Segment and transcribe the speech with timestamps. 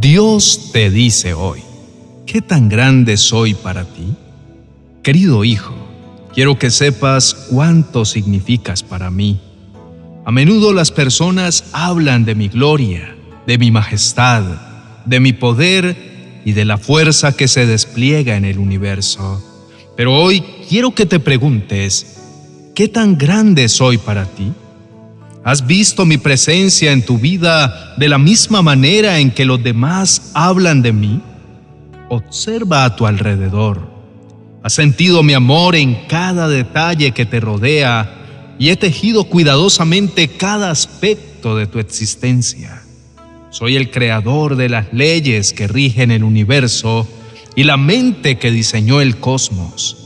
[0.00, 1.60] Dios te dice hoy,
[2.24, 4.14] ¿qué tan grande soy para ti?
[5.02, 5.74] Querido hijo,
[6.32, 9.38] quiero que sepas cuánto significas para mí.
[10.24, 13.14] A menudo las personas hablan de mi gloria,
[13.46, 14.42] de mi majestad,
[15.04, 19.44] de mi poder y de la fuerza que se despliega en el universo.
[19.98, 22.16] Pero hoy quiero que te preguntes,
[22.74, 24.50] ¿qué tan grande soy para ti?
[25.42, 30.32] ¿Has visto mi presencia en tu vida de la misma manera en que los demás
[30.34, 31.22] hablan de mí?
[32.10, 33.88] Observa a tu alrededor.
[34.62, 40.70] ¿Has sentido mi amor en cada detalle que te rodea y he tejido cuidadosamente cada
[40.70, 42.82] aspecto de tu existencia?
[43.48, 47.08] Soy el creador de las leyes que rigen el universo
[47.56, 49.96] y la mente que diseñó el cosmos.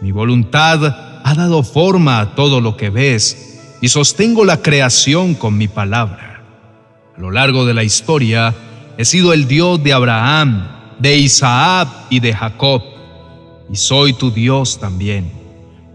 [0.00, 3.49] Mi voluntad ha dado forma a todo lo que ves
[3.80, 6.42] y sostengo la creación con mi palabra.
[7.16, 8.54] A lo largo de la historia
[8.98, 10.66] he sido el Dios de Abraham,
[10.98, 12.82] de Isaac y de Jacob,
[13.70, 15.30] y soy tu Dios también.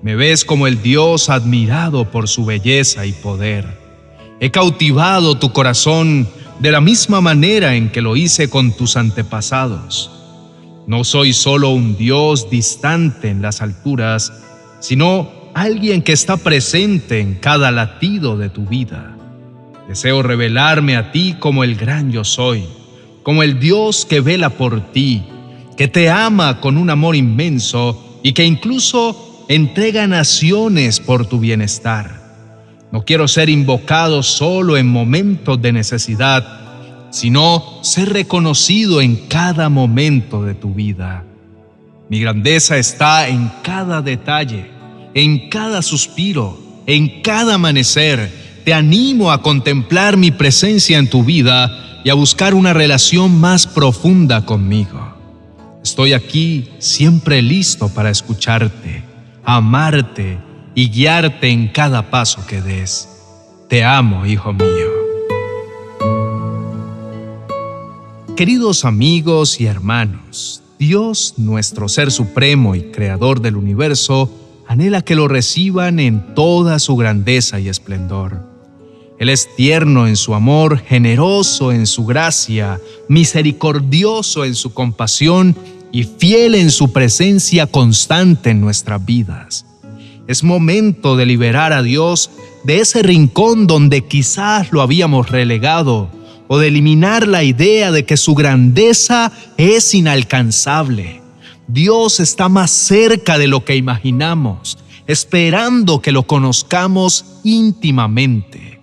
[0.02, 3.66] Me ves como el Dios admirado por su belleza y poder.
[4.40, 6.28] He cautivado tu corazón
[6.59, 10.12] de la misma manera en que lo hice con tus antepasados.
[10.88, 14.31] No soy solo un Dios distante en las alturas,
[14.80, 19.16] sino alguien que está presente en cada latido de tu vida.
[19.88, 22.66] Deseo revelarme a ti como el gran yo soy,
[23.23, 25.23] como el Dios que vela por ti,
[25.78, 32.22] que te ama con un amor inmenso y que incluso entrega naciones por tu bienestar.
[32.92, 40.44] No quiero ser invocado solo en momentos de necesidad, sino ser reconocido en cada momento
[40.44, 41.23] de tu vida.
[42.09, 44.75] Mi grandeza está en cada detalle
[45.16, 48.30] en cada suspiro, en cada amanecer,
[48.66, 53.66] te animo a contemplar mi presencia en tu vida y a buscar una relación más
[53.66, 55.16] profunda conmigo.
[55.82, 59.04] Estoy aquí siempre listo para escucharte,
[59.46, 60.38] amarte
[60.75, 63.08] y guiarte en cada paso que des.
[63.70, 64.68] Te amo, hijo mío.
[68.36, 74.30] Queridos amigos y hermanos, Dios, nuestro Ser Supremo y Creador del universo,
[74.68, 78.40] anhela que lo reciban en toda su grandeza y esplendor.
[79.20, 85.56] Él es tierno en su amor, generoso en su gracia, misericordioso en su compasión
[85.92, 89.66] y fiel en su presencia constante en nuestras vidas.
[90.28, 92.31] Es momento de liberar a Dios
[92.66, 96.09] de ese rincón donde quizás lo habíamos relegado
[96.48, 101.25] o de eliminar la idea de que su grandeza es inalcanzable
[101.68, 104.78] Dios está más cerca de lo que imaginamos,
[105.08, 108.80] esperando que lo conozcamos íntimamente.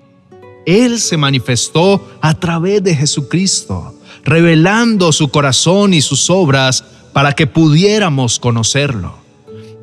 [0.66, 3.94] Él se manifestó a través de Jesucristo,
[4.24, 9.16] revelando su corazón y sus obras para que pudiéramos conocerlo.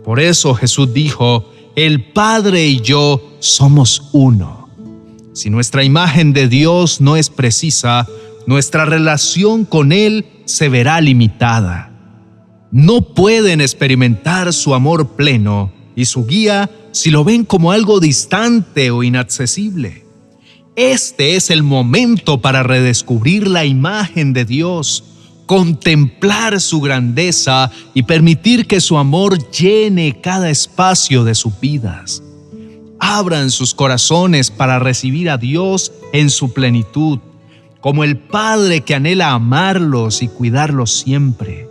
[0.04, 4.70] Por eso Jesús dijo, el Padre y yo somos uno.
[5.34, 8.08] Si nuestra imagen de Dios no es precisa,
[8.46, 11.89] nuestra relación con Él se verá limitada
[12.72, 18.92] no pueden experimentar su amor pleno y su guía si lo ven como algo distante
[18.92, 20.06] o inaccesible.
[20.76, 25.04] Este es el momento para redescubrir la imagen de Dios,
[25.46, 32.24] contemplar su grandeza y permitir que su amor llene cada espacio de sus vidas.
[33.00, 37.20] Abran sus corazones para recibir a Dios en su plenitud,
[37.82, 41.69] como el Padre que anhela amarlos y cuidarlos siempre.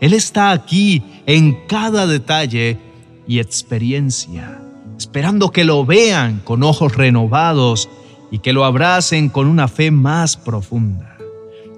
[0.00, 2.78] Él está aquí en cada detalle
[3.26, 4.60] y experiencia,
[4.98, 7.88] esperando que lo vean con ojos renovados
[8.30, 11.16] y que lo abracen con una fe más profunda.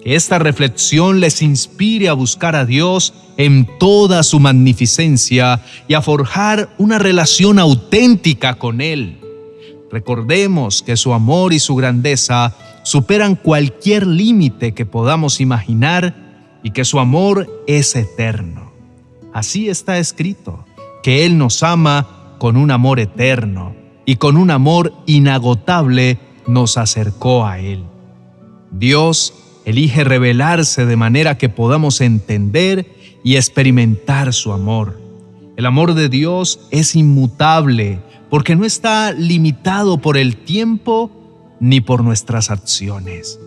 [0.04, 6.02] Que esta reflexión les inspire a buscar a Dios en toda su magnificencia y a
[6.02, 9.18] forjar una relación auténtica con Él.
[9.90, 16.21] Recordemos que su amor y su grandeza superan cualquier límite que podamos imaginar
[16.62, 18.72] y que su amor es eterno.
[19.32, 20.64] Así está escrito,
[21.02, 23.74] que Él nos ama con un amor eterno
[24.04, 27.84] y con un amor inagotable nos acercó a Él.
[28.70, 32.86] Dios elige revelarse de manera que podamos entender
[33.24, 35.00] y experimentar su amor.
[35.56, 38.00] El amor de Dios es inmutable
[38.30, 41.10] porque no está limitado por el tiempo
[41.60, 43.38] ni por nuestras acciones.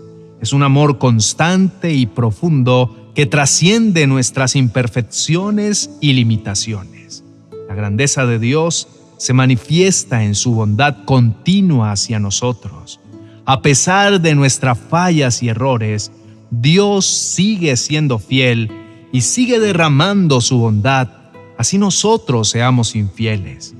[0.45, 7.23] Es un amor constante y profundo que trasciende nuestras imperfecciones y limitaciones.
[7.67, 8.87] La grandeza de Dios
[9.17, 12.99] se manifiesta en su bondad continua hacia nosotros.
[13.47, 16.11] A pesar de nuestras fallas y errores,
[16.51, 18.69] Dios sigue siendo fiel
[19.11, 21.09] y sigue derramando su bondad,
[21.57, 23.73] así nosotros seamos infieles.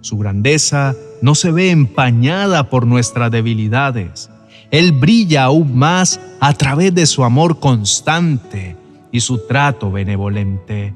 [0.00, 4.28] Su grandeza no se ve empañada por nuestras debilidades.
[4.70, 8.76] Él brilla aún más a través de su amor constante
[9.12, 10.94] y su trato benevolente.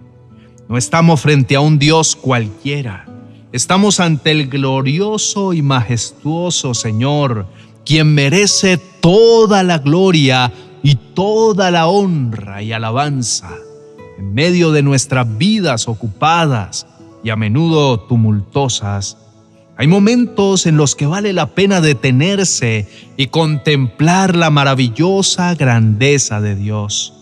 [0.69, 3.07] No estamos frente a un Dios cualquiera.
[3.53, 7.47] Estamos ante el glorioso y majestuoso Señor,
[7.85, 13.51] quien merece toda la gloria y toda la honra y alabanza
[14.19, 16.87] en medio de nuestras vidas ocupadas
[17.23, 19.19] y a menudo tumultuosas.
[19.77, 26.55] Hay momentos en los que vale la pena detenerse y contemplar la maravillosa grandeza de
[26.55, 27.13] Dios.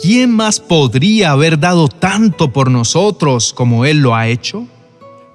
[0.00, 4.66] ¿Quién más podría haber dado tanto por nosotros como Él lo ha hecho?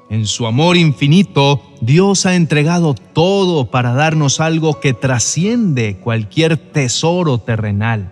[0.09, 7.37] En su amor infinito, Dios ha entregado todo para darnos algo que trasciende cualquier tesoro
[7.37, 8.11] terrenal,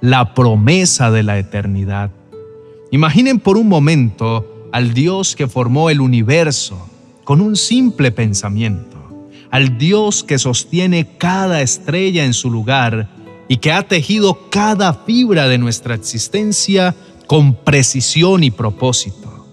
[0.00, 2.10] la promesa de la eternidad.
[2.92, 6.95] Imaginen por un momento al Dios que formó el universo
[7.26, 13.08] con un simple pensamiento, al Dios que sostiene cada estrella en su lugar
[13.48, 16.94] y que ha tejido cada fibra de nuestra existencia
[17.26, 19.44] con precisión y propósito.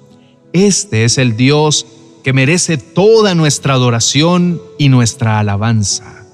[0.54, 1.88] Este es el Dios
[2.24, 6.28] que merece toda nuestra adoración y nuestra alabanza.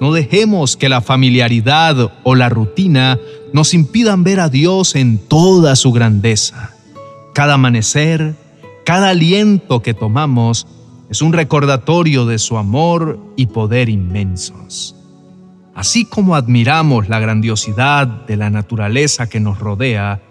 [0.00, 3.16] No dejemos que la familiaridad o la rutina
[3.52, 6.74] nos impidan ver a Dios en toda su grandeza.
[7.32, 8.34] Cada amanecer,
[8.84, 10.66] cada aliento que tomamos
[11.10, 14.94] es un recordatorio de su amor y poder inmensos.
[15.74, 20.22] Así como admiramos la grandiosidad de la naturaleza que nos rodea,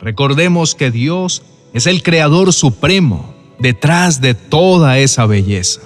[0.00, 1.42] recordemos que Dios
[1.74, 5.80] es el Creador Supremo detrás de toda esa belleza.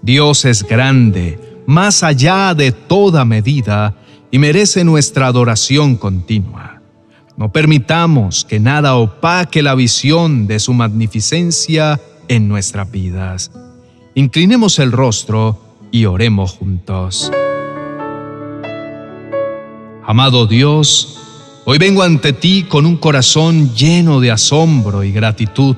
[0.00, 3.96] Dios es grande, más allá de toda medida,
[4.30, 6.82] y merece nuestra adoración continua.
[7.36, 13.50] No permitamos que nada opaque la visión de su magnificencia en nuestras vidas.
[14.14, 17.30] Inclinemos el rostro y oremos juntos.
[20.04, 21.18] Amado Dios,
[21.64, 25.76] hoy vengo ante ti con un corazón lleno de asombro y gratitud.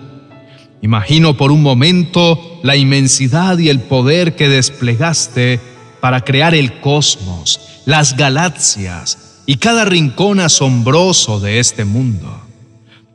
[0.83, 5.61] Imagino por un momento la inmensidad y el poder que desplegaste
[6.01, 12.48] para crear el cosmos, las galaxias y cada rincón asombroso de este mundo.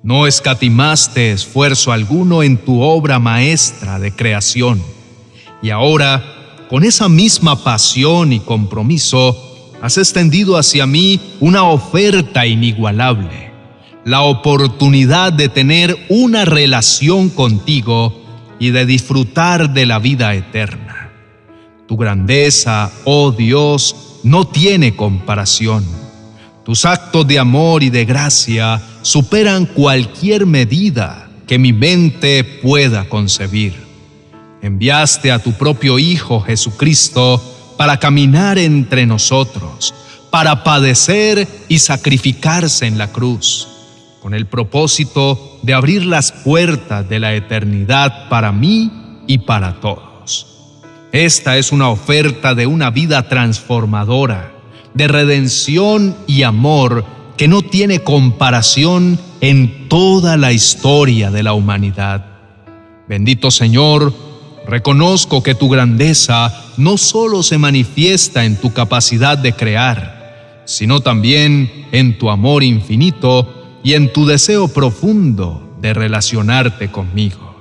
[0.03, 4.83] No escatimaste esfuerzo alguno en tu obra maestra de creación.
[5.61, 13.51] Y ahora, con esa misma pasión y compromiso, has extendido hacia mí una oferta inigualable,
[14.03, 18.13] la oportunidad de tener una relación contigo
[18.59, 21.13] y de disfrutar de la vida eterna.
[21.87, 26.02] Tu grandeza, oh Dios, no tiene comparación.
[26.65, 33.73] Tus actos de amor y de gracia superan cualquier medida que mi mente pueda concebir.
[34.61, 37.41] Enviaste a tu propio Hijo Jesucristo
[37.77, 39.93] para caminar entre nosotros,
[40.29, 43.67] para padecer y sacrificarse en la cruz,
[44.21, 48.89] con el propósito de abrir las puertas de la eternidad para mí
[49.27, 50.47] y para todos.
[51.11, 54.52] Esta es una oferta de una vida transformadora,
[54.93, 57.05] de redención y amor
[57.37, 62.25] que no tiene comparación en toda la historia de la humanidad.
[63.07, 64.13] Bendito Señor,
[64.67, 71.87] Reconozco que tu grandeza no solo se manifiesta en tu capacidad de crear, sino también
[71.91, 77.55] en tu amor infinito y en tu deseo profundo de relacionarte conmigo.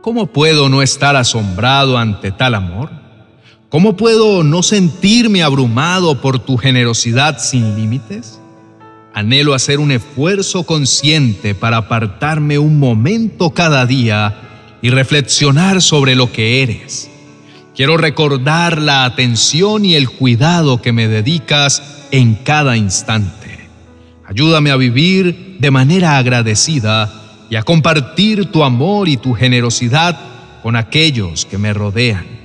[0.00, 2.90] ¿Cómo puedo no estar asombrado ante tal amor?
[3.72, 8.38] ¿Cómo puedo no sentirme abrumado por tu generosidad sin límites?
[9.14, 16.30] Anhelo hacer un esfuerzo consciente para apartarme un momento cada día y reflexionar sobre lo
[16.30, 17.10] que eres.
[17.74, 23.70] Quiero recordar la atención y el cuidado que me dedicas en cada instante.
[24.26, 27.10] Ayúdame a vivir de manera agradecida
[27.48, 30.20] y a compartir tu amor y tu generosidad
[30.62, 32.41] con aquellos que me rodean.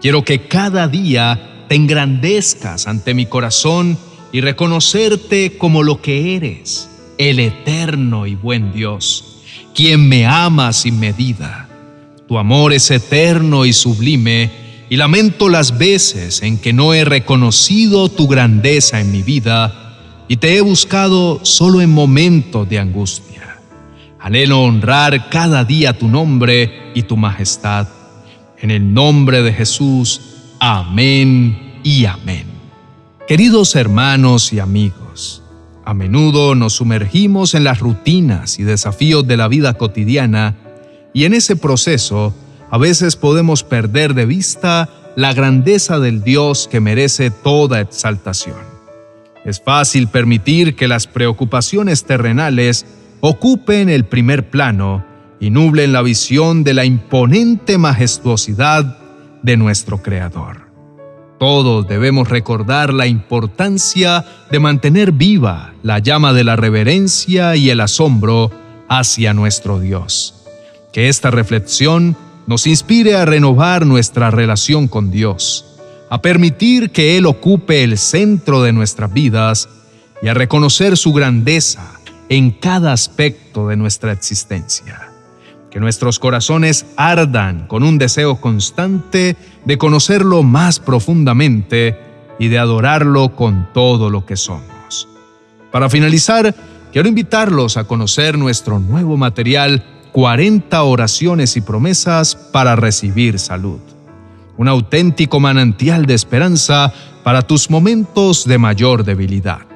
[0.00, 3.98] Quiero que cada día te engrandezcas ante mi corazón
[4.32, 6.88] y reconocerte como lo que eres,
[7.18, 9.42] el eterno y buen Dios,
[9.74, 11.66] quien me ama sin medida
[12.28, 14.50] tu amor es eterno y sublime,
[14.90, 20.36] y lamento las veces en que no he reconocido tu grandeza en mi vida y
[20.36, 23.60] te he buscado solo en momentos de angustia.
[24.18, 27.86] Anhelo honrar cada día tu nombre y tu majestad.
[28.58, 30.20] En el nombre de Jesús,
[30.60, 32.46] amén y amén.
[33.28, 35.42] Queridos hermanos y amigos,
[35.84, 40.54] a menudo nos sumergimos en las rutinas y desafíos de la vida cotidiana
[41.12, 42.34] y en ese proceso
[42.70, 48.56] a veces podemos perder de vista la grandeza del Dios que merece toda exaltación.
[49.44, 52.86] Es fácil permitir que las preocupaciones terrenales
[53.20, 55.04] ocupen el primer plano
[55.40, 58.98] y nublen la visión de la imponente majestuosidad
[59.42, 60.66] de nuestro Creador.
[61.38, 67.80] Todos debemos recordar la importancia de mantener viva la llama de la reverencia y el
[67.80, 68.50] asombro
[68.88, 70.46] hacia nuestro Dios.
[70.92, 72.16] Que esta reflexión
[72.46, 75.78] nos inspire a renovar nuestra relación con Dios,
[76.08, 79.68] a permitir que Él ocupe el centro de nuestras vidas
[80.22, 82.00] y a reconocer su grandeza
[82.30, 85.10] en cada aspecto de nuestra existencia
[85.76, 92.00] que nuestros corazones ardan con un deseo constante de conocerlo más profundamente
[92.38, 95.06] y de adorarlo con todo lo que somos.
[95.70, 96.54] Para finalizar,
[96.94, 103.80] quiero invitarlos a conocer nuestro nuevo material 40 oraciones y promesas para recibir salud.
[104.56, 106.90] Un auténtico manantial de esperanza
[107.22, 109.66] para tus momentos de mayor debilidad.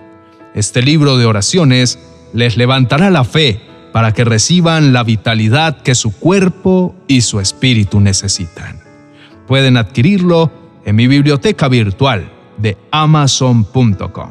[0.55, 1.99] Este libro de oraciones
[2.33, 8.01] les levantará la fe para que reciban la vitalidad que su cuerpo y su espíritu
[8.01, 8.81] necesitan.
[9.47, 10.53] Pueden adquirirlo
[10.85, 14.31] en mi biblioteca virtual de amazon.com.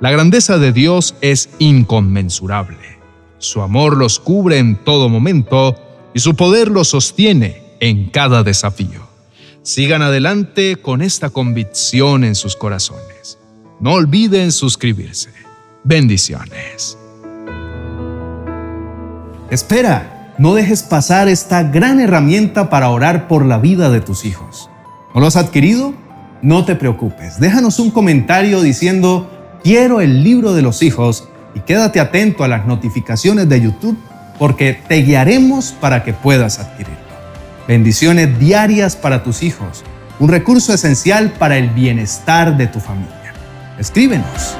[0.00, 3.00] La grandeza de Dios es inconmensurable.
[3.38, 5.76] Su amor los cubre en todo momento
[6.14, 9.08] y su poder los sostiene en cada desafío.
[9.62, 13.38] Sigan adelante con esta convicción en sus corazones.
[13.80, 15.30] No olviden suscribirse.
[15.84, 16.99] Bendiciones.
[19.50, 24.70] Espera, no dejes pasar esta gran herramienta para orar por la vida de tus hijos.
[25.12, 25.92] ¿No lo has adquirido?
[26.40, 29.28] No te preocupes, déjanos un comentario diciendo
[29.64, 33.98] quiero el libro de los hijos y quédate atento a las notificaciones de YouTube
[34.38, 36.96] porque te guiaremos para que puedas adquirirlo.
[37.66, 39.82] Bendiciones diarias para tus hijos,
[40.20, 43.34] un recurso esencial para el bienestar de tu familia.
[43.78, 44.56] Escríbenos.